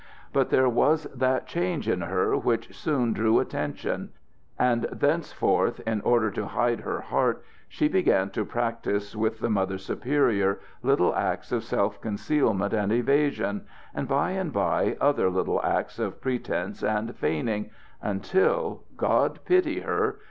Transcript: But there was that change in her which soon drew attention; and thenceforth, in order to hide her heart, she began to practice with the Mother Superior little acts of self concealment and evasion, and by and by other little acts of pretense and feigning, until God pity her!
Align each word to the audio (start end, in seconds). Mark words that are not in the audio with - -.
But 0.33 0.49
there 0.49 0.67
was 0.67 1.03
that 1.13 1.45
change 1.45 1.87
in 1.87 2.01
her 2.01 2.35
which 2.35 2.75
soon 2.75 3.13
drew 3.13 3.37
attention; 3.39 4.09
and 4.57 4.85
thenceforth, 4.91 5.79
in 5.85 6.01
order 6.01 6.31
to 6.31 6.47
hide 6.47 6.79
her 6.79 7.01
heart, 7.01 7.45
she 7.67 7.87
began 7.87 8.31
to 8.31 8.43
practice 8.43 9.15
with 9.15 9.39
the 9.41 9.49
Mother 9.51 9.77
Superior 9.77 10.59
little 10.81 11.13
acts 11.15 11.51
of 11.51 11.63
self 11.63 12.01
concealment 12.01 12.73
and 12.73 12.91
evasion, 12.91 13.67
and 13.93 14.07
by 14.07 14.31
and 14.31 14.51
by 14.51 14.97
other 14.99 15.29
little 15.29 15.63
acts 15.63 15.99
of 15.99 16.19
pretense 16.19 16.81
and 16.83 17.15
feigning, 17.15 17.69
until 18.01 18.81
God 18.97 19.37
pity 19.45 19.81
her! 19.81 20.17